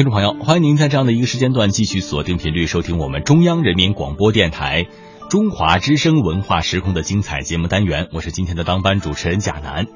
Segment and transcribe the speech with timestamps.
[0.00, 4.86] 听众朋友，欢迎您在这样的一个时间段继续锁定频率收听我们中央人民广播电台
[5.28, 8.08] 中华之声文化时空的精彩节目单元。
[8.14, 9.88] 我是今天的当班主持人贾楠。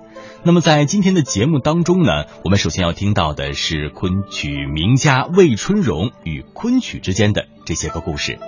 [0.42, 8.38] 那么在今天的节目当中呢，我们首先要听到的是昆曲名家魏春荣与昆曲之间的这些个故事。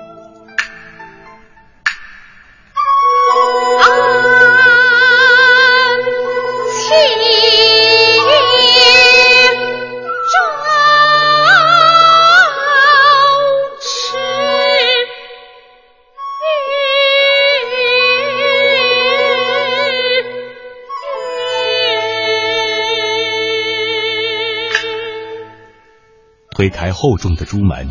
[26.87, 27.91] 在厚重的朱门，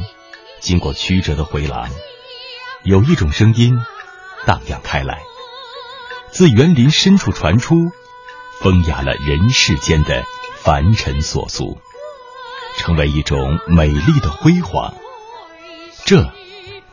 [0.62, 1.90] 经过曲折的回廊，
[2.85, 3.77] 有一种声音
[4.45, 5.21] 荡漾开来，
[6.31, 7.76] 自园林深处传出，
[8.62, 10.23] 风雅了人世间的
[10.55, 11.77] 凡尘琐俗，
[12.77, 14.94] 成为一种美丽的辉煌。
[16.05, 16.32] 这，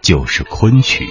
[0.01, 1.09] 就是昆曲。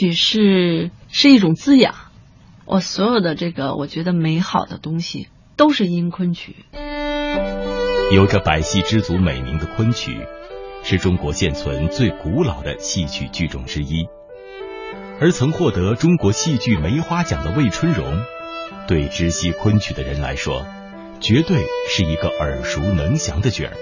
[0.00, 1.94] 曲是是一种滋养，
[2.64, 6.56] 我所有的这个我觉得美好的东西都是因昆曲。
[8.10, 10.26] 有着百戏之祖美名的昆曲，
[10.82, 14.06] 是中国现存最古老的戏曲剧种之一。
[15.20, 18.22] 而曾获得中国戏剧梅花奖的魏春荣，
[18.88, 20.64] 对知悉昆曲的人来说，
[21.20, 23.76] 绝对是一个耳熟能详的角儿。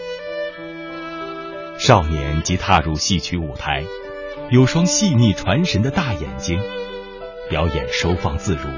[1.79, 3.85] 少年即踏入戏曲舞台。
[4.51, 6.59] 有双细腻传神的大眼睛，
[7.51, 8.71] 表演收放自如，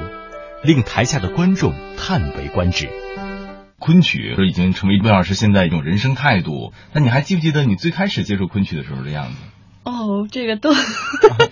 [0.65, 2.89] 令台下的观众叹为观止。
[3.79, 6.73] 昆曲已经成为魏老师现在一种人生态度。
[6.93, 9.37] 那你还记不记得你最开始接触昆曲的时候的样子？
[9.85, 10.75] 哦，这个都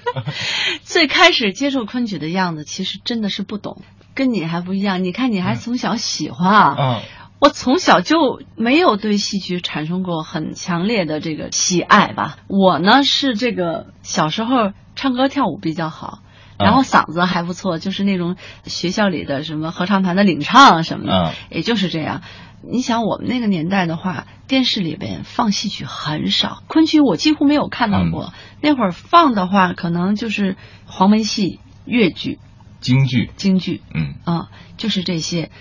[0.83, 3.83] 最开始接触昆曲的样子，其实真的是不懂，
[4.16, 5.05] 跟你还不一样。
[5.05, 6.77] 你看，你还从小喜欢啊。
[6.77, 7.02] 嗯。
[7.41, 12.36] 我从小就没有对戏曲产生过很强烈的这个喜爱吧。
[12.48, 16.18] 我呢是这个小时候唱歌跳舞比较好，
[16.58, 22.23] 然后嗓子还不错，就是那种学校里的什么合唱团的领唱什么的，也就是这样。
[22.68, 28.33] 你想我们那个年代的话，电视里边放戏曲很少，昆曲我几乎没有看到过。
[28.61, 32.41] 那会儿放的话，可能就是黄梅戏、越剧、
[32.80, 35.52] 京剧、京剧，嗯啊，就是这些。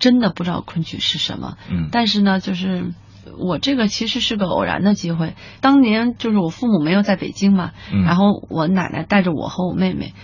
[0.00, 2.92] 真的不知道昆曲是什么，嗯，但是呢，就是
[3.38, 5.34] 我这个其实是个偶然的机会。
[5.60, 7.70] 当年就是我父母没有在北京嘛，
[8.04, 10.14] 然后我奶奶带着我和我妹妹。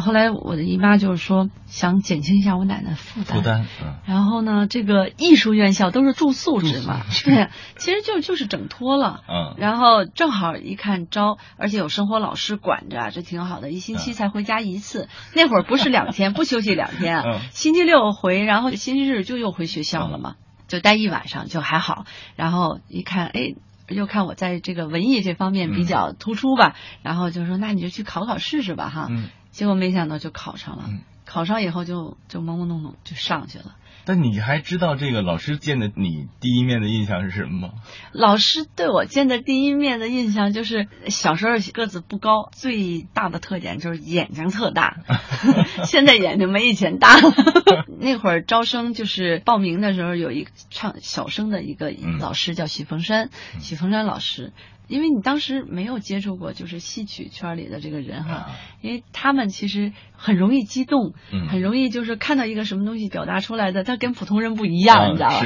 [0.00, 3.66] 后来我的姨妈就是说想减轻一下我奶奶负担，负担。
[4.06, 9.20] 然后呢，这个艺术院校都是住宿制嘛，对，其实就就是整脱了。
[9.28, 9.54] 嗯。
[9.58, 13.70] 然后正好一看招，而且有生活老师管着，这挺好的。
[13.70, 20.34] 一星期才回家一次，那会儿不是两天不休息两天啊，星期六回，然后星期日就又回学校了嘛，
[20.68, 22.04] 就待一晚上就还好。
[22.36, 23.54] 然后一看，哎，
[23.88, 29.08] 又看我在这个文艺这方面比较突出吧，然后就说那你就去考考试试吧，哈。
[29.50, 30.90] 结果没想到就考上了，
[31.24, 33.76] 考上以后就就懵懵懂懂就上去了。
[34.06, 37.74] 但你还知道这个老师见的你第一面的印象是什么吗？
[38.12, 44.98] 老师对我见的第一面的印象就是小时候个子不高，最大的特点就是眼睛特大，
[45.88, 47.32] 现在眼睛没以前大了。
[47.98, 53.30] 那会儿招生就是报名的时候有一个唱小生的一个老师叫许凤山，
[53.60, 54.52] 许凤山老师。
[54.86, 58.50] 因为你当时没有接触过，就是戏曲圈里的这个人哈，
[58.82, 61.12] 因为他们其实很容易激动，
[61.50, 65.40] 很容易就是看到一个什么东西表达出来的，他跟普通人不一样，你知道吧？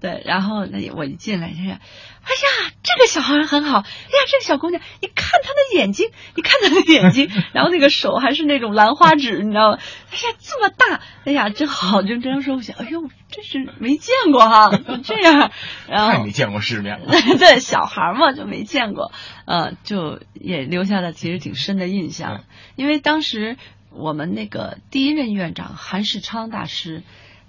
[0.00, 9.78] 对，然后那我一进来，他说：“哎呀，这个小孩很好，哎呀，这个小姑娘，你看她的眼睛，你看她的眼睛， 然后那个手还是那种兰花指，你知道吗？
[10.10, 12.02] 哎呀，这么大，哎呀，真好。
[12.02, 14.70] 就这样说，我想，哎呦，真是没见过哈，
[15.04, 15.50] 这样，
[15.88, 17.06] 然后太没见过世面了。
[17.38, 19.10] 对，小孩嘛就没见过，
[19.46, 22.44] 呃，就也留下了其实挺深的印象，
[22.76, 23.56] 因为当时
[23.94, 27.02] 我们那个第一任院长韩世昌大师。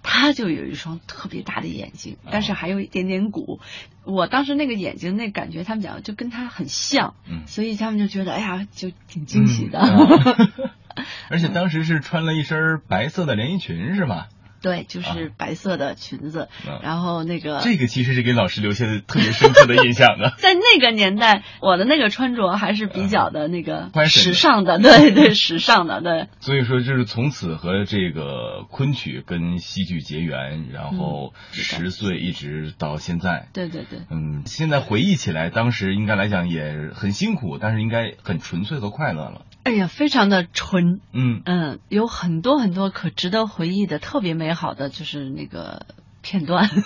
[0.07, 3.59] 他就有一双特别大的眼睛，但是还有一点点鼓。
[4.03, 7.15] 我当时那个眼睛那感觉，他们讲就跟他很像，
[7.47, 9.79] 所以他们就觉得哎呀，就挺惊喜的。
[11.27, 14.27] 而且当时是穿了一身白色的连衣裙，是吗？
[14.65, 16.49] 对，就是白色的裙子，
[16.81, 20.33] 然后那个这个其实是给老师留下的特别深刻的印象的。
[20.41, 26.29] 在那个年代，我的那个穿着还是比较的那个时尚的，对对，时尚的，对。
[26.39, 33.47] 所以说，就是从此和这个昆曲跟戏剧结缘，然后十岁一直到现在。
[33.53, 39.45] 对对对，嗯，现在回忆起来，当时应该来讲也很辛苦，但是应该很纯粹和快乐了。
[39.63, 45.85] 哎呀，非常的纯，嗯，嗯，有很多很多可值得回忆的，特别美好的就是那个
[46.21, 46.69] 片段。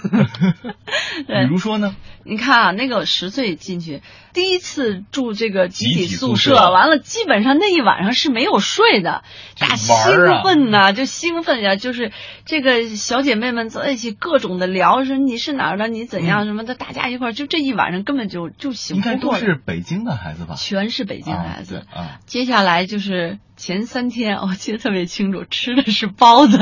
[1.27, 4.01] 比，如说呢，你看啊，那个十岁进去，
[4.33, 6.71] 第一次住这个集体宿宿舍。
[6.71, 9.23] 完了基本上那一晚上是没有睡的，
[9.57, 9.95] 大兴
[10.43, 12.11] 奋呐、就兴奋呀、就是
[12.45, 20.55] 这个小姐妹们在一起各种的聊，说你是哪儿的，你怎样什么的，大家一块儿就这一晚上根本就就醒应该都不过，是北京的孩子吧？
[20.55, 21.85] 全是北京孩子。
[21.91, 26.57] 啊啊，接下来就是前三天，我记得特别清楚，吃的是包子，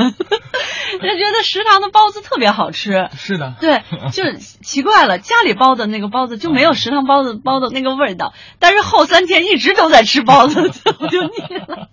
[0.98, 3.08] 就觉得食堂的包子特别好吃。
[3.16, 10.60] 是的，对，就奇怪了，家里包的那个包子就没有食堂包子包的那个味道，但是后三天一直都在吃包子，
[11.00, 11.88] 我 就腻了。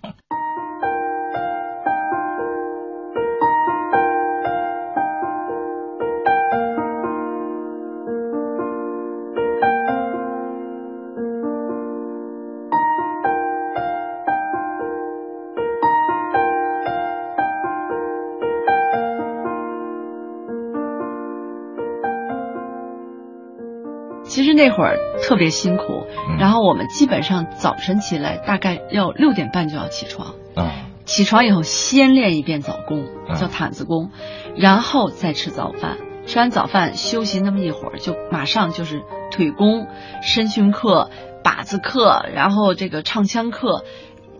[24.66, 26.38] 那会儿特别辛苦，嗯。
[26.38, 34.10] 然后我们基本上早晨起来大概要六点半就要起床，啊，起床以后先练一遍早功，嗯叫毯子功，
[34.56, 35.98] 然后再吃早饭。
[36.26, 39.86] 吃完早饭休息那么一会儿，就马上就是腿功、
[40.22, 41.08] 身训课、
[41.44, 43.84] 靶子课，然后这个唱腔课，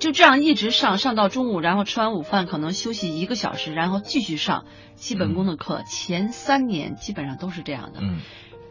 [0.01, 4.65] 就这样一直上上到中午，然后吃完午饭可能休息一个小时，然后继续上
[4.97, 5.83] 基本功的课。
[5.89, 8.01] 前三年基本上都是这样的。
[8.03, 8.19] 嗯，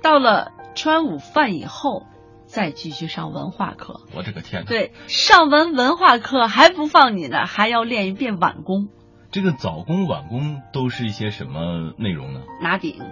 [0.03, 2.05] 到了吃完午饭以后，
[2.45, 4.01] 再继续上文化课。
[4.13, 4.67] 我这个天哪！
[4.67, 8.89] 对，上完文化课还不放你呢，还要练一遍晚功。
[9.31, 12.41] 这个早功晚功都是一些什么内容呢？
[12.61, 13.07] 拿顶、啊，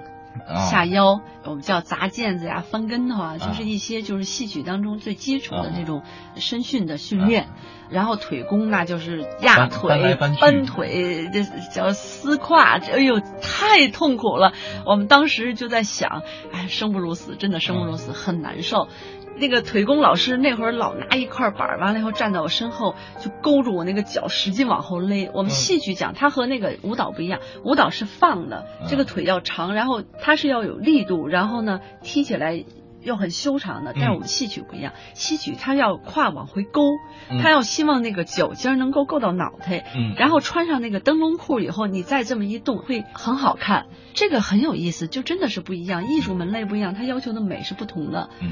[0.70, 6.04] 下腰，我们叫砸毽子呀、翻跟头啊，就是一些就是戏曲当中最基础的那种
[6.36, 7.50] 身训的训练。
[7.90, 14.54] 然后腿功那就是压腿、搬腿，这叫撕胯，这哎呦太痛苦了。
[14.88, 18.88] 我们当时就在想，哎，生不如死，真的生不如死，很难受。
[19.36, 25.30] 那个腿功老师那会儿老拿一块板儿，完了以后站在我身后，就勾住我那个脚，使劲往后勒。
[25.34, 32.64] 我们嗯戏曲讲，它和那个舞蹈不一样，舞蹈是放的，嗯这个腿要长，然后它是要有力度，然后呢踢起来
[33.02, 33.94] 又很修长的。
[33.96, 36.82] 但是我们戏曲不一样，戏曲它要胯往回勾，
[37.30, 43.88] 嗯它要希望那个脚尖儿能够够到脑袋，嗯，然后穿上那个灯笼裤以后，你再这么一动会很好看。
[44.14, 48.30] 这个很有意思，就真的是不一样，艺术门类不一样，它要求的美是不同的。
[48.42, 48.52] 嗯，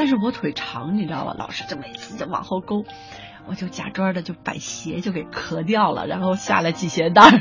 [0.00, 1.36] 但是我腿长，你知道吧？
[1.38, 2.84] 老师就每次就往后勾，
[3.46, 7.38] 我就假装的就把鞋就给磕掉了，然后下来系鞋带儿，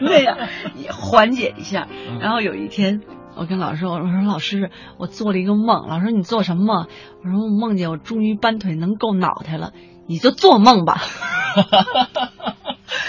[0.00, 0.36] 那样
[0.74, 1.86] 也缓解一下。
[1.92, 3.02] 嗯然后有一天，
[3.36, 6.86] 我跟老师说：“我说老师，我做了一个梦。”老师：“你做什么梦？”
[7.22, 9.72] 我说：“我梦见我终于搬腿能够脑袋了。”
[10.08, 11.00] 你就做梦吧。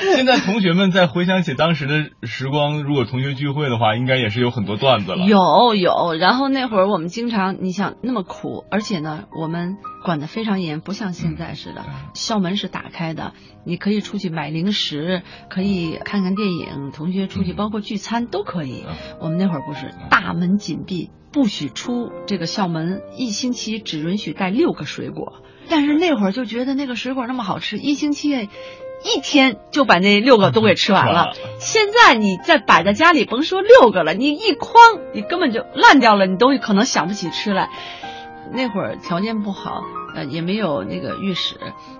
[0.15, 5.25] 现在同学们在回想起当时的时光，如果同学聚会的话，应该也是有很多段子了。
[5.25, 13.33] 有有，然后那会儿我们经常，你想那么苦，而且呢，我们管得非常严，不像现在似的，嗯校门是打开的，
[13.65, 18.83] 你可以出去买零食，可以看看电影，同学出去嗯包括聚餐都可以。
[18.87, 25.41] 嗯我们那会儿不是大门紧闭，不许出这个校门，一星期只允许带六个水果。
[25.69, 28.49] 但是那会儿就觉得那个水果那么好吃，一星期
[29.03, 31.33] 一天就把那六个都给吃完了。
[31.59, 34.75] 现在你再摆在家里，甭说六个了，你一筐
[35.13, 37.69] 你根本就烂掉了，你都可能想不起吃来。
[38.51, 39.81] 那会儿条件不好，
[40.15, 41.55] 呃，也没有那个浴室，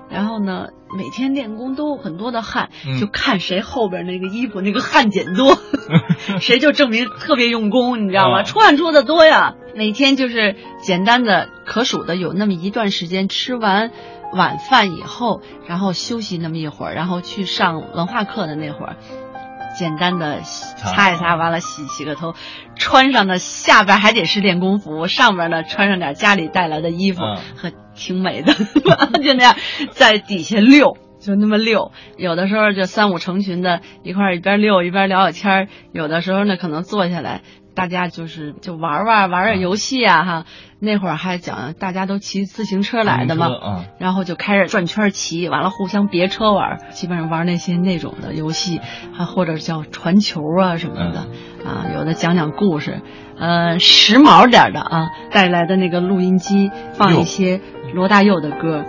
[0.10, 5.58] 然后呢，每天练功都有很多的汗，嗯就看谁后边那个衣服那个汗碱多，
[6.40, 8.42] 谁就证明特别用功，你知道吗？
[8.42, 9.56] 啊出汗出的多呀。
[9.76, 13.92] 每天就是简单的可数的有那么一段时间，吃完
[14.34, 18.96] 晚饭以后，然后休息那么一会儿，然后去上文化课的那会儿。
[19.76, 22.36] 简单的擦一擦，完了洗洗个头，
[22.76, 29.56] 穿上的下边还得是练功服，上边呢穿上点家里带来的衣服，嗯和挺美的，就那样
[29.90, 31.92] 在底下溜，就那么溜。
[32.18, 37.42] 有的时候就三五成群的一块一边溜一边聊聊天儿，有的时候呢可能坐下来
[37.76, 40.46] 大家就是就玩玩玩玩游戏啊哈。
[40.80, 48.82] 那会儿还讲大家都骑自行车来的嘛，啊，然后就开始转圈骑，完了互相别车玩，基本上玩那些那种的游戏，
[49.14, 51.20] 还或者叫传球啊什么的，
[51.66, 53.02] 啊，有的讲讲故事，
[53.40, 57.62] 呃，时髦点的啊，带来的那个录音机放一些
[57.94, 58.84] 罗大佑的歌。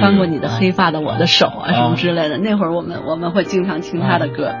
[0.00, 2.36] 穿过你的黑发的我的手啊，什么之类的。
[2.36, 4.52] 那会儿我们我们会经常听他的歌。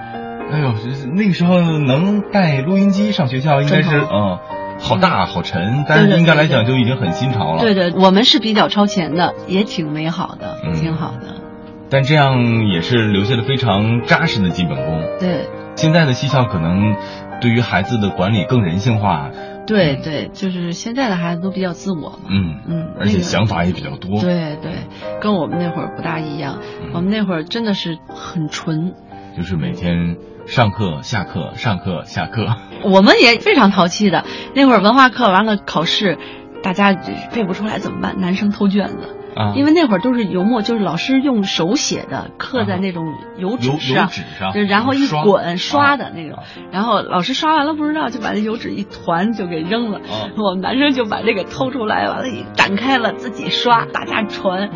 [0.50, 0.72] 哎呦，
[1.14, 4.38] 那个时候能带录音机上学校，应该是嗯，
[4.78, 7.60] 好大好沉，但是应该来讲就已经很新潮了。
[7.60, 11.42] 对对，我们是比较超前的，也挺美好的，挺好的。
[11.88, 15.02] 但这样也是留下了非常扎实的基本功。
[15.20, 16.96] 对，现在的戏校可能
[17.40, 19.30] 对于孩子的管理更人性化。
[19.66, 24.20] 对对，就是现在的孩子都比较自我嘛，嗯嗯，而且想法也比较多。
[24.20, 24.72] 对对，
[25.20, 26.60] 跟我们那会儿不大一样，
[26.94, 28.94] 我们那会儿真的是很纯，
[29.36, 32.46] 就是每天上课下课上课下课。
[32.84, 34.24] 我们也非常淘气的，
[34.54, 36.18] 那会儿文化课完了考试，
[36.62, 36.92] 大家
[37.34, 38.20] 背不出来怎么办？
[38.20, 39.16] 男生偷卷子。
[39.36, 43.04] 啊，因为那会儿都是油墨，就是老师用手写的，刻在那种
[43.36, 44.08] 油纸上，
[44.54, 46.38] 对，然后一滚刷的那种，
[46.72, 50.00] 然后老师刷完了不知道，就把那油纸一团就给扔了。
[50.38, 54.70] 我们男生就把这个偷出来，完了一展开了自己刷，大家传。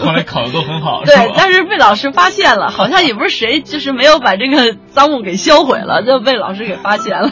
[0.00, 7.30] 后来考的都很好，对，但是被老师发现了，好像也不是谁，就是没有把这个赃物给销毁了，就被老师给发现了。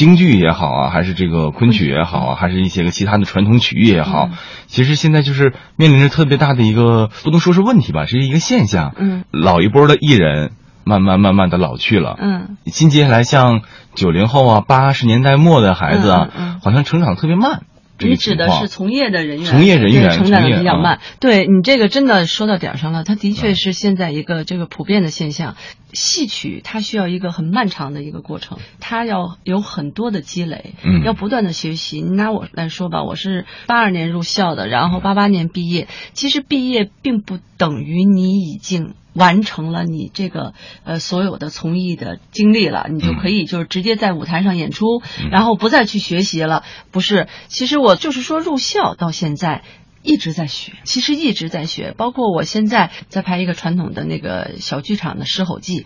[0.00, 4.30] 京剧也好啊，还是这个昆曲也好啊，还是一些个其他的传统曲艺也好，
[4.66, 8.94] 其实现在就是面临着特别大的一个，不能说是问题吧，是一个现象。
[8.96, 10.52] 嗯，老一波的艺人
[10.84, 12.16] 慢慢慢慢的老去了。
[12.18, 13.60] 嗯，新接下来像
[13.94, 16.30] 九零后啊，八十年代末的孩子啊，
[16.64, 17.64] 好像成长特别慢。
[18.00, 21.00] 你指的是从业的人员，从业人员成长的比较慢。
[21.20, 25.56] 对你这个真的说到点上了，它的确是现在一个这个普遍的现象。
[25.92, 32.00] 戏曲它需要一个很漫长的一个过程，它要有很多的积累，嗯，要不断的学习。
[32.00, 35.88] 你拿我来说吧，我是八二年入校的，然后八八年毕业。
[36.12, 38.94] 其实毕业并不等于你已经。
[39.12, 44.84] 完成了你这个呃所有的从艺的经历了，你就可以就是直接在舞台上演出，
[45.30, 46.64] 然后不再去学习了。
[46.90, 49.62] 不是，其实我就是说入校到现在
[50.02, 51.94] 一直在学，其实一直在学。
[51.96, 55.80] 包括我现在在拍一个传统的那个小剧场的《狮吼记》，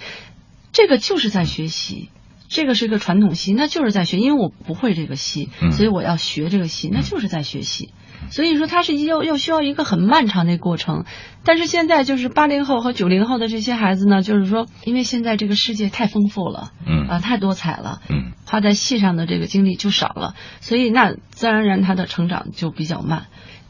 [0.72, 2.10] 这个就是在学习。
[2.46, 7.90] 这个是一个传统戏，那就是在学，因为我不会这个戏，所以我要学这个戏，那就是在学习。
[8.30, 11.04] 所以说，它是要要需要一个很漫长的过程。
[11.44, 23.26] 但是现在就是八零后和九零后的这些孩子呢，就是说，因为现在这个世界太丰富了，嗯啊，太多彩了，嗯，花在戏上的这个精力就少了，所以那自然而然他的成长就比较慢。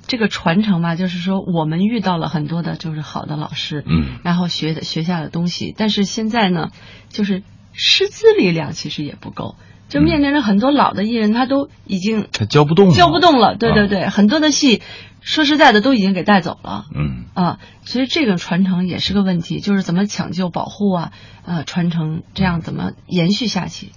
[0.07, 6.69] 这个传承嘛，就是说我们遇到了很多的就是好的老师，嗯，然后学的学下的东西，但是现在呢，
[7.09, 7.43] 就是
[7.73, 9.57] 师资力量其实也不够。
[9.95, 13.55] 就面临着很多老的艺人，他都已经他教不动，教不动了。
[13.55, 14.83] 对对对，很多的戏，
[15.21, 16.87] 说实在的，都已经给带走了。
[16.93, 21.13] 嗯啊，所以这个传承也是个问题，就是怎么抢救、保护啊，
[21.47, 23.91] 呃，传承这样怎么延续下去？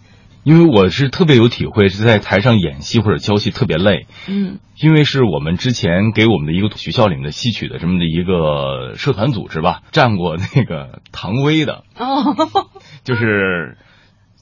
[0.44, 4.06] 因为我是特别有体会，是在台上演戏或者教戏特别累。
[4.28, 11.86] 嗯，因为是我们之前给我们的一个学校里面的戏曲的这么的一个社团组织吧，站过那个 唐薇的。
[11.98, 12.36] 哦，
[13.04, 13.80] 就是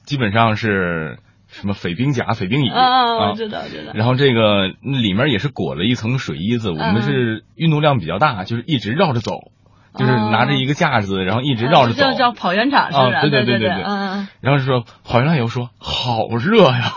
[0.04, 1.20] 基本上是。
[1.62, 3.34] 什么匪兵甲、匪兵乙啊？
[3.34, 3.94] 知道知道。
[3.94, 9.52] 然后这个里面也是裹了一层水衣子，我们是运动量比较大，就是一直绕着走，
[9.98, 13.22] 就是拿着一个架子，然后一直绕着走，叫叫跑圆场是吧？
[13.22, 14.28] 对对对对对，嗯。
[14.42, 16.94] 然后说跑完了以后说好热呀，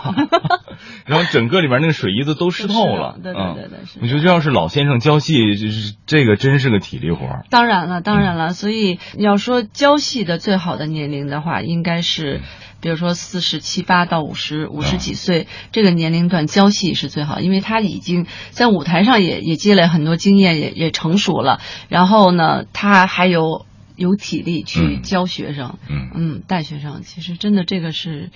[1.05, 3.17] 然后整个里面那个水衣子都湿透了。
[3.23, 7.25] 对对对对，我觉得这要是老先生教戏，就是这个真是个体力活。
[7.49, 12.41] 当然了，当然了，所以要说教戏的最好的年龄的话，应该是。
[12.81, 21.59] 比如说四十七八到五十五十几岁这个年龄段教戏是最好，因为他已经在舞台上也也积累很多经验，也也成熟了。
[21.89, 27.01] 然后呢，他还有有体力去嗯教学生，嗯嗯，带学生。
[27.03, 28.31] 其实真的这个是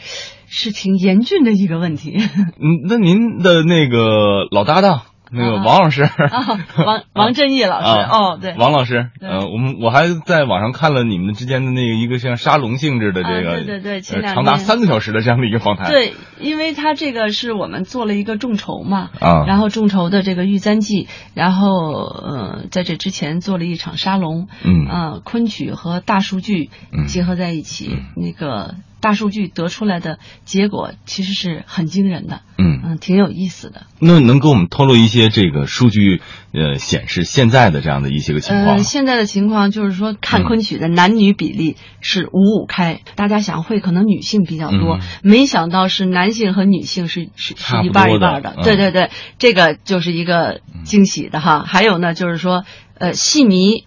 [0.47, 2.17] 是挺严峻的一个问题。
[2.59, 15.89] 嗯，那您的那个老搭档那个啊王老师，啊， 王王振义老师，啊哦，对，王老师，对呃，我们我还在网上看了你们之间的那个一个像沙龙性质的这个，啊对对对前呃两长达三个小时的这样的一个访谈。
[15.89, 33.85] 对，因为他这个是我们做了一个众筹嘛，啊，然后众筹的这个玉簪记，然后呃，在这之前做了一场沙龙，嗯啊，昆曲和大数据嗯结合在一起，嗯那个大数据得出来的结果其实是很惊人的，嗯，嗯，挺有意思的。
[33.99, 36.21] 那能给我们透露一些这个数据
[36.53, 48.55] 呃显示现在的这样的一些个情况呃，现在的情况就是说，看嗯昆曲的男女比例是五五开，大家想会可能女性比较多，嗯没想到是男性和女性是是是一半儿一半儿的。
[48.57, 51.65] 嗯对对对，这个就是一个惊喜的哈。
[51.67, 52.63] 还有呢，就是说，
[52.97, 53.83] 呃，戏迷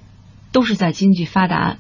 [0.53, 1.79] 都是在经济发达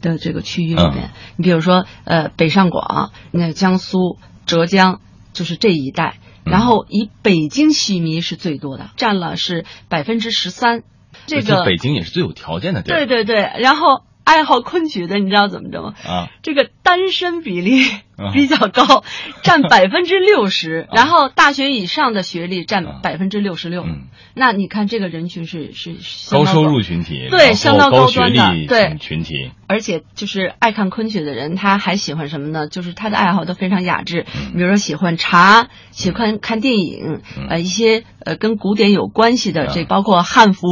[0.00, 5.00] 的这个区域里嗯边，你比如说，呃，北上广、那江苏、浙江，
[5.32, 6.18] 就是这一带。
[6.18, 10.84] 嗯然后以北京戏迷是最多的，占了是百分之十三。
[11.26, 12.98] 这个北京也是最有条件的地儿。
[12.98, 15.94] 对对对，然后爱好昆曲的，你知道怎么着吗？
[16.04, 17.82] 啊，这个单身比例
[18.18, 18.32] 啊。
[18.34, 19.04] 比较高，
[19.44, 20.94] 占百分之六十，啊。
[20.96, 22.64] 然后大学以上的学历啊。
[22.66, 23.82] 占百分之六十六。
[23.84, 24.04] 嗯，
[24.34, 25.96] 那你看这个人群是是
[26.30, 28.96] 高收入群体，对相当高端的对。
[28.98, 32.66] 群群体，而且就是爱看昆曲的人，他还喜欢什么呢？
[32.68, 34.54] 就是他的爱好都非常雅致，嗯。
[34.54, 37.46] 比如说喜欢茶，喜欢看电影，嗯。
[37.50, 39.72] 呃，一些呃跟古典有关系的，啊。
[39.74, 40.66] 这包括汉服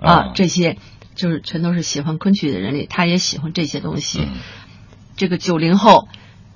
[0.00, 0.12] 啊。
[0.12, 0.76] 啊这些，
[1.20, 4.20] 就是全都是喜欢昆曲的人里，他也喜欢这些东西。
[4.20, 4.28] 嗯
[5.16, 6.08] 这个九零后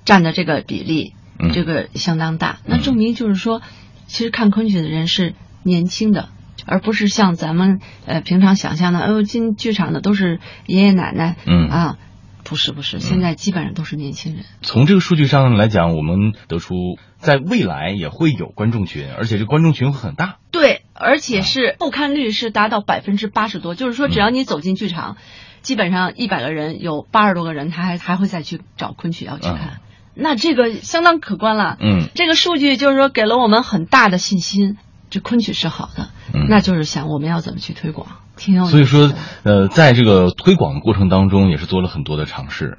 [0.06, 2.61] 占的这个比例，嗯这个相当大。
[2.64, 3.61] 那嗯证明就是说，
[4.06, 6.30] 其实看昆曲的人是年轻的。
[6.66, 11.99] 而不是像咱们呃平常想象的，哎哦，进剧场的都是爷爷奶奶，嗯啊，
[12.42, 14.47] 不是不是，现在基本上都是年轻人。
[14.62, 16.75] 从这个数据上来讲，我们得出
[17.18, 20.38] 在未来也会有观众群，而且这观众群会很大。
[20.52, 25.16] 对，而且是复看率是达到百分之八十多，就是说只要你走进剧场，
[25.60, 29.80] 基本上一百个人有八十多个人，他还还会再去找昆曲要去看，
[30.14, 31.76] 那这个相当可观了。
[31.80, 32.08] 嗯。
[32.14, 34.78] 这个数据就是说给了我们很大的信心，
[35.10, 36.46] 这昆曲是好的，嗯。
[36.48, 42.78] 那就是想我们要怎么去推广，挺有意思所以说，呃，在这个推广的过程当中，也是做了很多的尝试。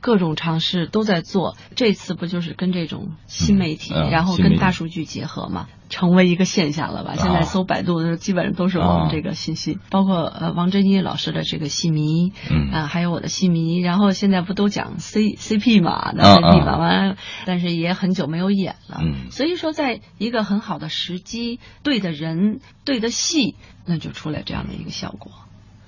[0.00, 1.58] 各种尝试都在做。
[1.76, 7.14] 这次不就是跟这种新媒体，然后跟大数据结合嘛，成为一个现象了吧？
[7.16, 25.32] 现在搜百度的时候，基本上都是我啊们这个信息，包括呃王真一老师的这个戏迷，嗯啊、还有我的戏迷，然后现在不都讲 C CP 嘛，那啊 CP 啊嘛，完了，但是也很久没有演了，嗯所以说在一个很好的时机、对的人、对的戏，那就出来这样的一个效果。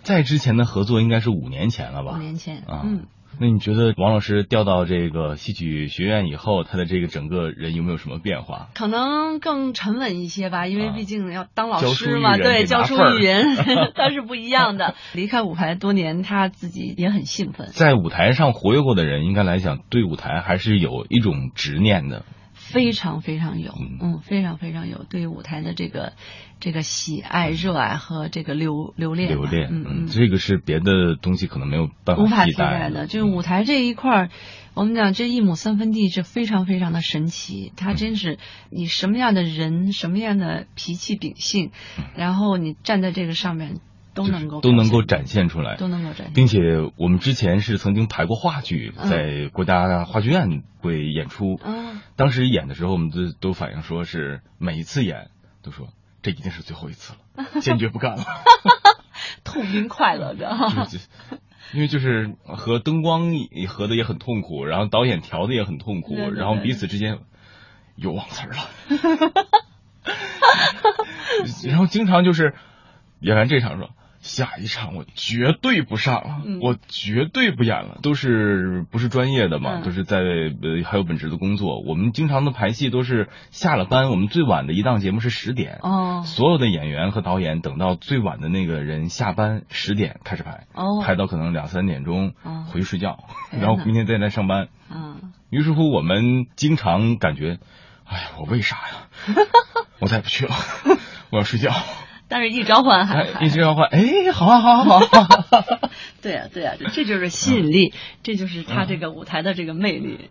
[0.03, 2.17] 在之前的合作应该是五年前了吧？
[2.17, 3.07] 五年前，啊嗯。
[3.41, 8.69] 那你觉得王老师调到这个戏曲学院以后，他的这个整个人有没有什么变化？
[8.75, 13.57] 可能更沉稳一些吧，因为啊毕竟要当老师嘛，对，教书育人，
[13.95, 14.95] 他是不一样的。
[15.15, 22.25] 离开舞台多年，他自己也很兴奋，在舞台上活跃过的人，应该来讲对舞台还是有一种执念的。
[22.73, 23.99] 非常非常有，嗯。
[24.01, 26.15] 嗯，非常非常有对于舞台的这个
[26.59, 33.07] 这个喜爱、热爱和这个留留恋，留恋，嗯嗯，这个是别的东西可能没有办法无法替代的。
[33.07, 34.31] 就是舞台这一块儿，
[34.75, 38.39] 我们讲这一亩三分地是非常非常的神奇，它真是
[38.71, 41.71] 你什么样的人、什么样的脾气秉性，
[42.17, 43.81] 然后你站在这个上面
[44.15, 46.33] 都能够都能够展现出来，都能够展现。
[46.35, 46.59] 并且
[46.97, 51.59] 我们之前是曾经排过话剧，嗯在国家话剧院会演出。
[51.65, 55.31] 嗯，当时演的时候，我们都都反映说是每一次演
[55.63, 55.89] 都说
[56.23, 58.25] 这一定是最后一次了， 坚决不干了。
[59.45, 60.57] 痛并快乐着。
[60.91, 61.09] 就 是
[61.73, 63.31] 因为就是和灯光
[63.69, 67.19] 合的也很痛苦，然后导演调的也很痛苦，对对对然后彼此之间
[67.97, 68.57] 有忘词了，
[71.67, 72.55] 然后经常就是
[73.21, 73.91] 演完这场说。
[74.23, 81.83] 下一场我绝对不上了，嗯我绝对不演了，都是不是专业的嘛，嗯都是在呃还有本职的工作。
[81.83, 94.69] 我们经常的排戏都是下了班，我们最晚的一档节目是十点，哦所有的演员和导演等到最晚的那个人下班十点开始排，哦，排到可能两三点钟哦回去睡觉， 然后明天再来上班。
[94.89, 97.59] 嗯，于是乎，我们经常感觉，
[98.05, 99.37] 哎呀，我为啥呀？
[99.99, 100.55] 我再也不去了，
[101.31, 101.73] 我要睡觉。
[102.33, 105.91] 但是一召唤还一召唤，哎，好啊，好啊，好啊，
[106.23, 107.93] 对啊，对啊，这就是吸引力，
[108.23, 110.31] 这就是他这个舞台的这个魅力。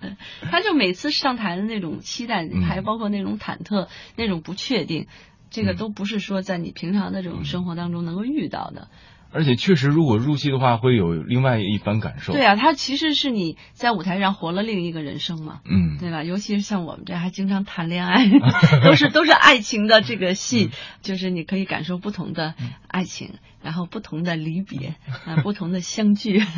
[0.49, 5.05] 他就每次上台的那种期待，还包括那种忐忑、那种不确定，
[5.51, 8.87] 这个都不是说在你平常的这种生活当中能够遇到的。
[9.34, 12.34] 而且确实，如果入戏的话，会有另外一番感受。
[12.34, 16.24] 对啊，他其实是你在舞台上活了另一个人生嘛，嗯，对吧？
[16.24, 18.28] 尤其是像我们这还经常谈恋爱，
[18.84, 20.70] 都是都是爱情的这个戏，
[21.02, 22.56] 就是你可以感受不同的
[22.88, 26.41] 爱情，然后不同的离别，啊，不同的相聚。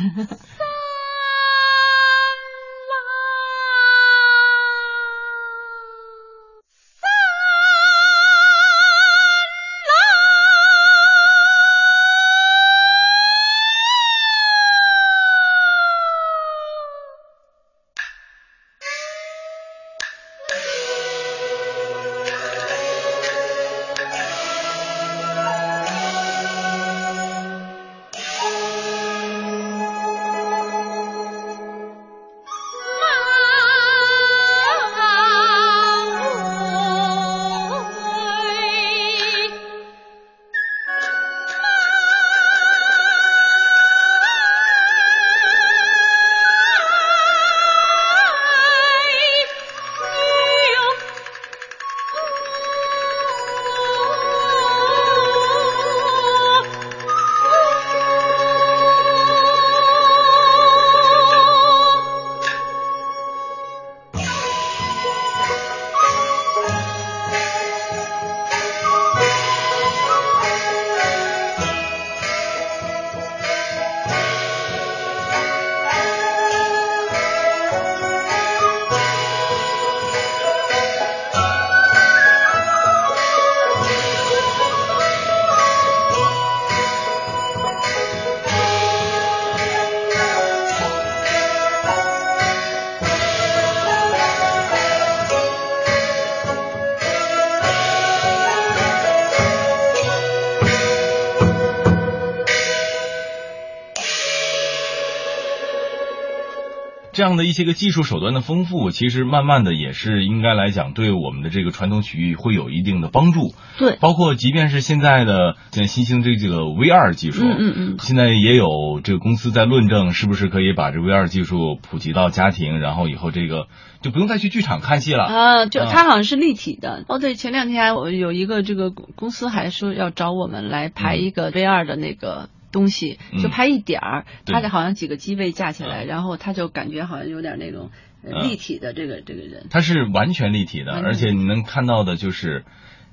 [107.24, 113.54] 这样的一些个技术手段的丰富，其实慢慢的也是应该来讲，对我们的这个传统曲艺会有一定的帮助。
[113.78, 123.68] 对，包括即便是现在的现在新兴这这个 VR 技术，嗯嗯嗯，现在也有这个公司在论证，是不是可以把这 VR 技术普及到家庭，然后以后这个
[124.02, 125.24] 就不用再去剧场看戏了。
[125.24, 127.06] 啊，就它好像是立体的。
[127.08, 132.50] 哦，对，前两天我有一个这个公司还说要找我们来排一个 VR 的那个。
[132.74, 137.90] 东西就拍一点儿，他的好像几个机位架起来，然后他就感觉好像有点那种
[138.22, 139.68] 立体的这个这个人。
[139.70, 142.64] 他是完全立体的，而且你能看到的就是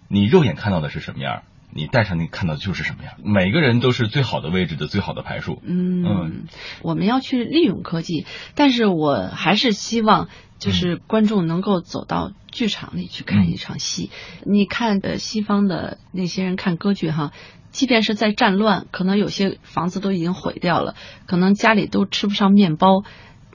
[0.08, 3.14] 你肉眼看到的是什么样，你戴上你看到的就是什么样。
[3.24, 5.62] 每个人都是最好的位置的最好的排数。
[5.64, 6.46] 嗯，
[6.82, 14.10] 我们要去利用科技，但是我还是希望就是观众能够走到剧场里去看一场戏。
[14.44, 17.32] 你看呃西方的那些人看歌剧哈。
[17.72, 23.04] 即便是在战乱，可能有些房子都已经毁掉了，可能家里都吃不上面包，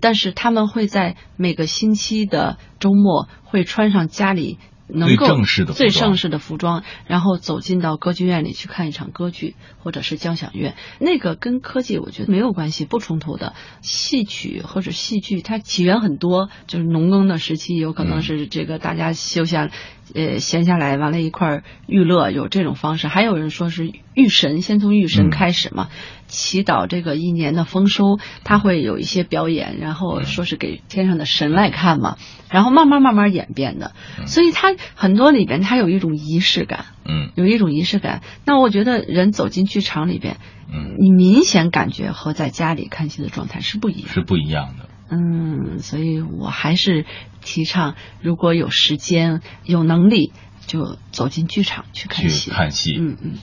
[0.00, 5.26] 但是他们会在每个星期的周末会穿上家里能够
[5.74, 10.74] 最正式的服装，然后走进到歌剧院里去看一场歌剧，或者是交响乐。
[11.00, 13.54] 那个跟科技我觉得没有关系，不冲突的。
[13.80, 19.72] 戏曲或者戏剧它起源很多，就是农耕的时期，有可能是这个大家休闲。
[20.14, 25.88] 呃，闲下来完了，一块娱乐有这种方式，还有人说是遇神，先从遇神开始嘛，
[26.26, 32.16] 祈祷这个一年的丰收，他会有一些表演，然后说是给天上的神来看嘛，
[32.50, 33.92] 然后慢慢慢慢演变的，
[34.26, 38.22] 所以他很多里边他有一种仪式感，嗯，有一种仪式感。
[38.44, 40.36] 那我觉得人走进剧场里边，
[40.72, 44.85] 嗯，你明显感觉和在家里看戏的状态是不一样，是不一样的。
[45.08, 47.06] 嗯，所以我还是
[47.42, 50.32] 提倡，如果有时间、有能力，
[50.66, 52.50] 就走进剧场去看戏。
[52.50, 53.38] 看戏，嗯嗯。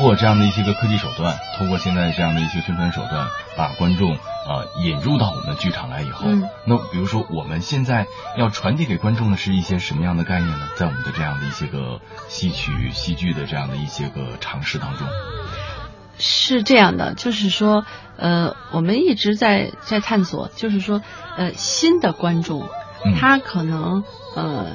[0.00, 10.68] 过这样的一些个科技手段，通过现在这样的一些宣传手段，把观众啊、引入到我们的剧场来以后，嗯那比如说我们现在要传递给观众的是一些什么样的概念呢？
[10.76, 15.06] 在我们的这样的一些个戏曲、戏剧的这样的一些个尝试当中，
[16.18, 17.84] 是这样的，就是说，
[18.16, 21.02] 呃，我们一直在在探索，就是说，
[21.36, 22.68] 呃，新的观众，
[23.04, 24.02] 嗯他可能
[24.34, 24.66] 呃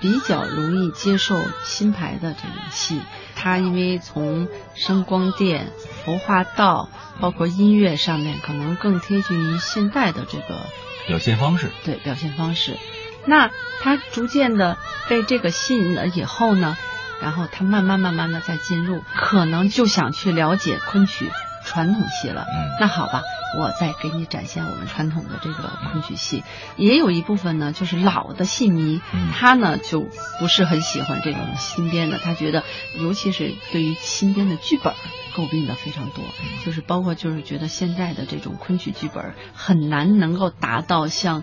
[0.00, 3.00] 比较容易接受新排的这种戏，
[3.44, 5.70] 他因为从声光电、
[6.02, 6.88] 服化道，
[7.20, 10.66] 包括音乐上面，可能更贴近于现代的这个
[11.06, 12.78] 表现方式，对表现方式。
[13.26, 13.50] 那
[13.82, 14.78] 他逐渐的
[15.10, 16.74] 被这个吸引了以后呢，
[17.20, 21.30] 然后他慢慢慢慢的再进入，可能就想去了解昆曲
[21.66, 22.46] 传统戏了。
[22.48, 23.20] 嗯那好吧，
[23.58, 26.42] 我再给你展现我们传统的这个昆曲戏。
[26.76, 29.30] 也有一部分呢，就是老的戏迷，嗯。
[29.32, 30.06] 他呢就
[30.40, 32.62] 不是很喜欢这种新编的，他觉得
[32.98, 34.94] 尤其是对于新编的剧本
[35.34, 36.24] 诟病的非常多，
[36.64, 41.42] 就是包括就是觉得现在的这种昆曲剧本很难能够达到像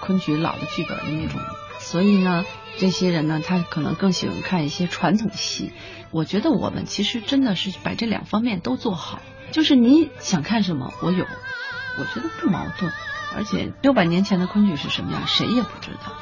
[0.00, 1.40] 昆曲老的剧本的那种，
[1.78, 2.44] 所以呢，
[2.78, 5.72] 这些人呢，他可能更喜欢看一些传统戏。
[6.10, 9.20] 我觉得我们其实真的是把这两方面都做好，
[9.50, 11.26] 就是你想看什么，我有，
[11.98, 12.92] 我觉得不矛盾。
[13.34, 16.12] 而且六百年前的昆曲是什么样，谁也不知道，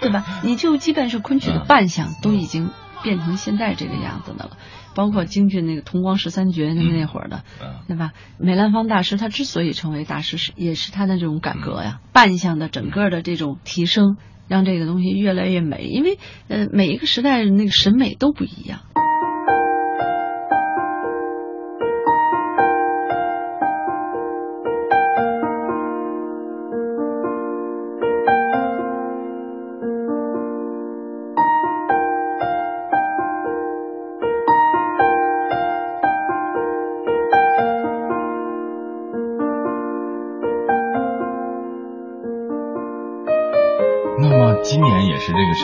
[0.00, 0.24] 对吧？
[0.44, 2.70] 你就基本是昆曲的扮相都已经
[3.02, 4.56] 变成现在这个样子的了，
[4.94, 8.12] 包括京剧那个同光十三绝那那会儿的，嗯对吧？
[8.38, 15.82] 梅兰芳大师他之所以成为大师，是也是他的这种改革呀，扮相的整个的这种提升，让这个东西越来越美。
[15.82, 18.82] 因为呃，每一个时代那个审美都不一样。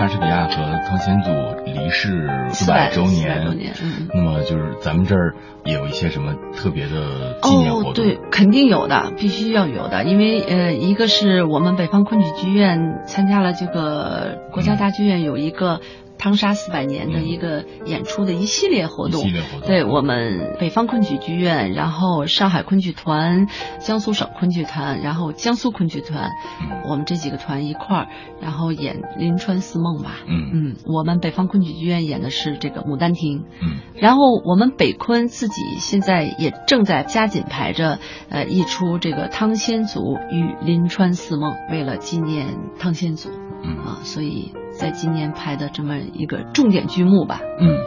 [0.01, 0.55] 莎士比亚和
[0.89, 1.31] 汤显祖
[1.67, 3.93] 离世四百周年，周年嗯。
[3.99, 5.35] 嗯那么就是咱们这儿
[5.67, 7.91] 也有一些什么特别的纪念活动？
[7.91, 15.83] 哦，对，肯定有的，必须要有的，因为呃，一个是我们北方昆曲剧院参加了这个国家大剧院有一个
[16.21, 19.67] 汤沙四百年的一个演出的一系列活动，一系列活动。
[19.67, 23.47] 对我们北方昆曲剧院，然后上海昆剧团、
[23.79, 26.31] 江苏省昆剧团，然后江苏昆剧团，
[26.61, 26.83] 嗯。
[26.91, 28.09] 我们这几个团一块儿，
[28.41, 30.51] 然后演《临川四梦》吧，嗯。
[30.53, 33.81] 嗯，我们北方昆曲剧院演的是这个《牡丹亭》，嗯。
[33.95, 43.31] 然后我们北昆自己现在也正在加紧排着，呃，一出这个汤显祖与临川四梦，为了纪念汤显祖
[43.63, 47.79] 嗯啊，所以在今年拍的这么一个重点剧目吧，嗯，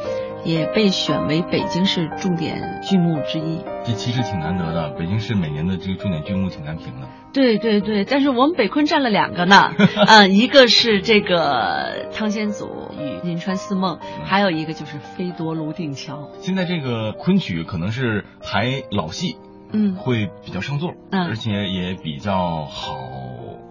[0.46, 3.60] 也被选为北京市重点剧目之一。
[3.86, 4.90] 这其实挺难得的。
[4.92, 7.08] 北京市每年的这个重点剧目挺难评的。
[7.34, 9.74] 对对对，但是我们北昆占了两个呢，
[10.08, 12.68] 嗯， 一个是这个汤显祖
[13.00, 16.30] 与临川四梦，还有一个就是飞夺泸定桥。
[16.40, 19.38] 现在这个昆曲可能是排老戏
[19.72, 22.96] 嗯，会比较上座，嗯而且也比较好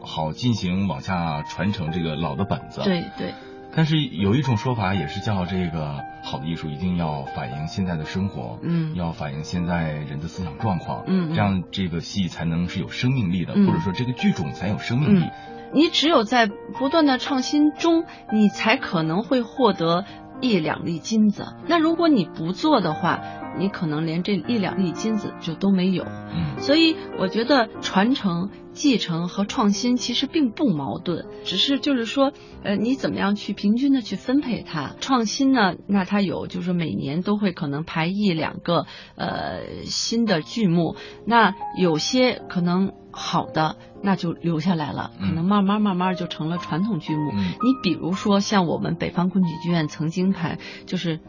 [0.02, 2.82] 好进行往下传承这个老的本子。。
[2.82, 3.34] 对对。
[3.74, 15.30] 但是有一种说法也是叫这个好的艺术一定要反映现在的生活，嗯要反映现在人的思想状况，嗯嗯这样这个戏才能是有生命力的，嗯或者说这个剧种才有生命力。
[15.72, 20.04] 你只有在不断的创新中，你才可能会获得
[20.42, 21.46] 一两粒金子。
[21.66, 23.20] 那如果你不做的话，
[23.58, 26.04] 你可能连这一两粒金子就都没有。
[26.04, 34.94] 嗯所以我觉得传承、继承和创新其实并不矛盾，只是就是说，呃，你怎么样去平均的去分配它。
[35.00, 40.94] 创新呢，那它有就是每年都会可能排一两个呃新的剧目，
[41.26, 47.30] 那有些可能好的那就留下来了，嗯可能慢慢慢慢就成了传统剧目。
[47.32, 51.20] 嗯你比如说像我们北方昆曲剧院曾经排就是。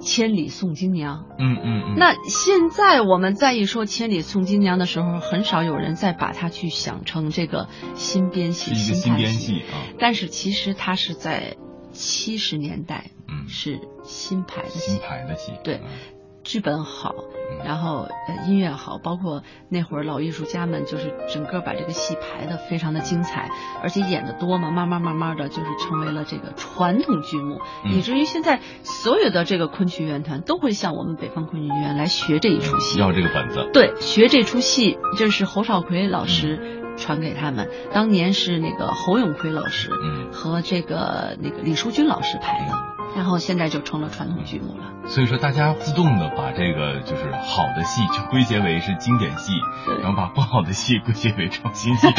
[0.00, 1.94] 千里送金娘，嗯嗯嗯。
[1.96, 11.56] 那现在我们再一说《千里送金娘》的时候，很少有人再把它去想成这个新编戏、新排编戏啊，但是其实它是在
[11.92, 15.00] 七十年代嗯，是新排的新戏。
[15.00, 15.88] 排的戏，对嗯
[16.44, 17.14] 剧本好，
[17.64, 23.50] 然后呃音乐好，包括那会儿老艺术家们就是整个把这个戏排的非常的精彩，
[23.82, 33.00] 而且演的多嘛，慢慢慢慢的就是成为了这个传统剧目，嗯以至于现在所有的这个昆曲乐团都会向我们北方昆曲剧院来学这一出戏。
[33.00, 33.70] 要这个本子。
[33.72, 37.70] 对，学这出戏，这是侯少奎老师传给他们。
[37.92, 44.84] 当年是那个侯永奎老师嗯和这个那个李淑君老师排的，然后现在就成了传统剧目了。
[45.06, 49.52] 所以说，大家自动的把这个就是好的戏就归结为是经典戏，
[50.02, 52.08] 然后把不好的戏归结为创新戏。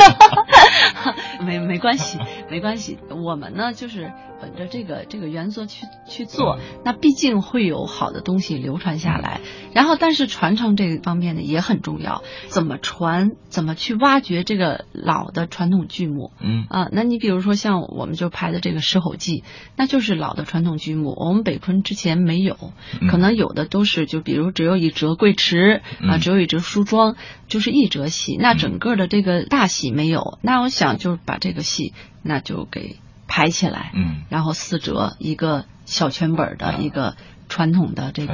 [1.46, 2.20] 没没关系，
[2.50, 2.98] 没关系。
[3.10, 6.60] 我们呢，就是本着这个这个原则去去做。
[6.84, 9.42] 那毕竟会有好的东西流传下来，
[9.74, 12.24] 然后但是传承这个方面呢也很重要。
[12.48, 16.32] 怎么传，怎么去挖掘这个老的传统剧目。
[16.40, 19.40] 嗯啊，那你比如说像我们就拍的这个《狮吼记》，
[19.76, 22.58] 那就是老的传统剧目，我们北昆之前没有，
[23.02, 27.16] 嗯可能有的都是就比如只有一折桂池啊，嗯只有一折梳妆，
[27.48, 34.24] 就是一折戏，那整个的这个大戏没有，那我想就是把这个戏那就给排起来，嗯。
[34.30, 36.76] 然后四折一个小全本的啊。
[36.80, 37.16] 一个
[37.48, 38.34] 传统的这个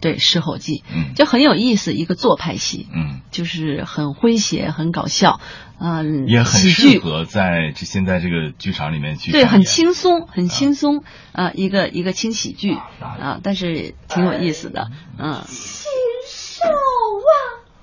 [0.00, 1.14] 对《狮吼记》，嗯。
[1.14, 5.40] 就很有意思，一个做派戏，嗯，就是很诙谐、很搞笑，
[5.80, 6.98] 嗯，也很适。
[6.98, 12.76] 合在这现在这个剧场里面去对，很轻松，很轻松啊、一个一个轻喜剧。
[13.00, 15.42] 啊、但是挺有意思的，嗯。
[15.46, 15.90] 禽
[16.28, 17.32] 兽啊！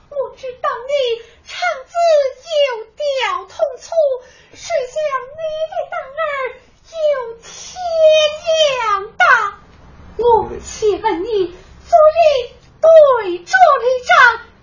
[0.10, 0.92] 我知道你
[1.46, 1.94] 肠子
[2.68, 3.88] 有掉痛处，
[4.54, 4.98] 谁想
[5.38, 6.60] 你的胆儿
[6.92, 7.48] 有天
[8.68, 9.24] 量大。
[10.18, 10.24] 我
[10.60, 12.20] 且问你，昨日
[12.82, 12.88] 对
[13.40, 14.12] 着你仗，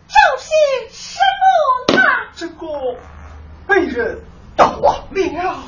[0.09, 0.47] 招些
[0.91, 2.33] 什么啊？
[2.37, 2.62] 这个
[3.67, 4.23] 被人
[4.57, 5.62] 盗忘了。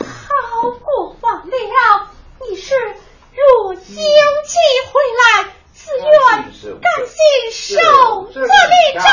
[0.00, 1.50] 好过忘了，
[2.48, 6.06] 你是若有机回来，自愿
[6.80, 7.14] 甘心
[7.52, 8.48] 受这一
[8.94, 9.04] 仗，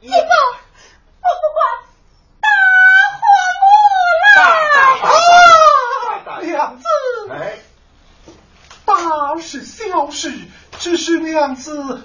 [0.00, 1.64] 一个我不管，
[2.42, 2.46] 大
[3.16, 3.22] 火
[6.26, 6.42] 过来！
[6.42, 6.84] 娘子，
[7.30, 7.34] 哎，
[8.84, 10.32] 大是小事，
[10.78, 12.02] 只是娘子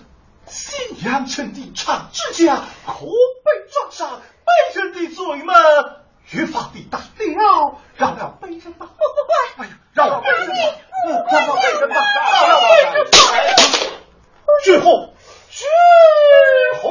[0.48, 5.56] 信阳城的长指甲可被撞上，被人的嘴们
[6.32, 8.94] 越发的大了，让了被人吧，我不
[9.28, 10.54] 管，哎呀，让了被人吧，
[11.06, 11.96] 我让了被人吧，
[12.32, 13.62] 让了被人被人吧，
[14.64, 15.14] 之后，
[15.50, 15.66] 之
[16.82, 16.90] 后。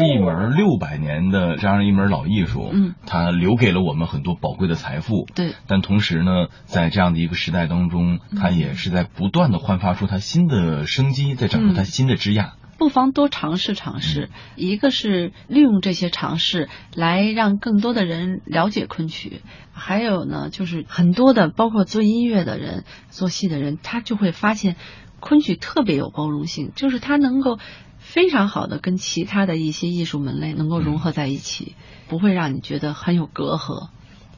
[0.00, 5.26] 这一门六百年的这样一门老艺术，嗯，它留给了我们很多宝贵的财富。
[5.34, 12.52] 对，但同时呢，在这样的一个时代当中，它也是在不断的焕发出它新的生机，在长出它新的枝桠。
[12.78, 14.30] 不妨多尝试尝试。
[14.56, 19.42] 一个是利用这些尝试来让更多的人了解昆曲，
[19.74, 24.76] 还有呢，就是很多的包括做音乐的人、做戏的人，他就会发现
[25.20, 27.58] 昆曲特别有包容性，就是他能够
[28.00, 31.76] 非常好的跟其他的一些艺术门类能够融合在一起，
[32.08, 33.90] 不会让你觉得很有隔阂。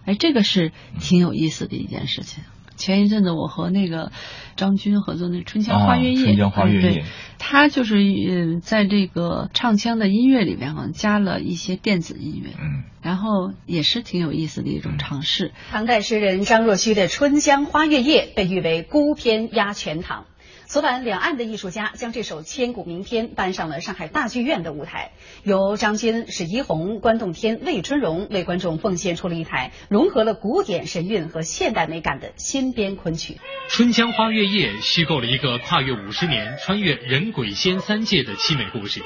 [0.05, 2.45] 哎，这个是挺有意思的一件事情。
[2.75, 4.11] 前一阵子我和那个
[4.57, 7.05] 张军合作那《春江花月夜》啊春江花月夜
[7.39, 15.53] 他就是嗯在这个唱腔的音乐里面好像加了一些电子音乐，嗯，然后也是挺有意思的一种尝试。
[15.71, 20.25] 唐代诗人张若虚的《春江花月夜》被誉为孤篇压全唐。
[20.73, 25.11] 昨晚，两岸的艺术家将这首千古名篇搬上了上海大剧院的舞台，
[25.43, 33.35] 由张军、史一红、关栋天、魏春荣为观众奉献出了一台融合了古典神韵和现代美感的新编昆曲。
[33.69, 39.03] 《春江花月夜》虚构了一个跨越五十年、穿越人鬼仙三界的凄美故事，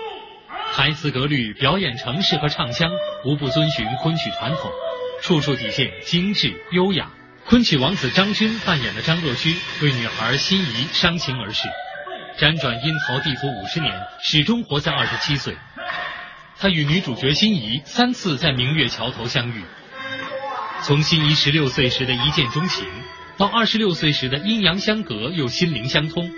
[0.72, 2.92] 台词格律、表演程式和唱腔
[3.24, 4.70] 无不遵循昆曲传统，
[5.20, 7.11] 处处体现精致优雅。
[7.48, 11.68] 昆曲王子张军扮演的张若虚为女孩心仪伤情而逝，
[12.40, 15.56] 辗转阴曹地府五十年，始终活在二十七岁。
[16.59, 19.62] 他与女主角心仪三次在明月桥头相遇，
[20.82, 22.85] 从心仪十六岁时的一见钟情，
[23.37, 26.28] 到二十六岁时的阴阳相隔又心灵相通，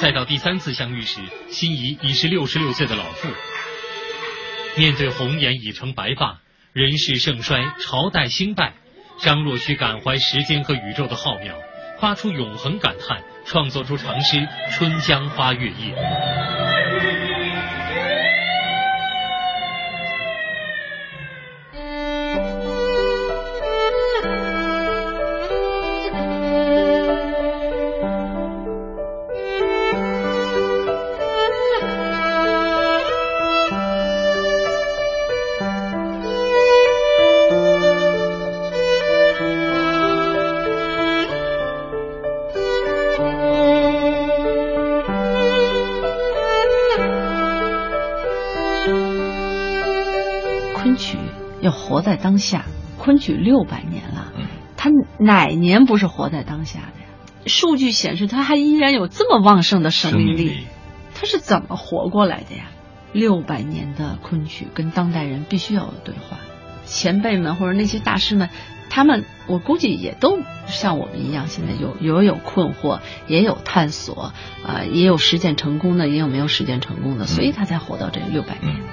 [0.00, 3.28] 再到第三次相遇时，心仪已是六十六岁的老妇。
[4.78, 6.40] 面对红颜已成白发，
[6.72, 8.72] 人世盛衰，朝代兴败，
[9.22, 11.52] 张若虚感怀时间和宇宙的浩渺，
[12.00, 14.38] 发出永恒感叹，创作出长诗
[14.70, 15.94] 《春江花月夜》。
[52.30, 52.64] 当下，
[52.96, 54.32] 昆曲六百年了，
[54.76, 57.08] 他哪年不是活在当下的呀？
[57.46, 60.60] 数据显示，他还依然有这么旺盛的生命力，
[61.12, 62.66] 他是怎么活过来的呀？
[63.12, 66.38] 六百年的昆曲跟当代人必须要有对话，
[66.84, 68.48] 前辈们或者那些大师们，
[68.90, 74.32] 他们我估计也都像我们一样，现在有有有困惑，也有探索，
[74.64, 78.76] 啊、也有实践成功的，也有没有实践成功的，所以他才活到这六百年。
[78.76, 78.86] 嗯